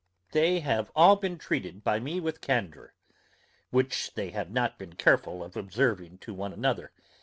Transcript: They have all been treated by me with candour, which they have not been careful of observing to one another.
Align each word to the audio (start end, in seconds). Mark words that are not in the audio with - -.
They 0.31 0.61
have 0.61 0.91
all 0.95 1.15
been 1.15 1.37
treated 1.37 1.83
by 1.83 1.99
me 1.99 2.19
with 2.19 2.41
candour, 2.41 2.95
which 3.69 4.15
they 4.15 4.31
have 4.31 4.49
not 4.49 4.79
been 4.79 4.93
careful 4.93 5.43
of 5.43 5.55
observing 5.55 6.17
to 6.25 6.33
one 6.33 6.53
another. 6.53 6.91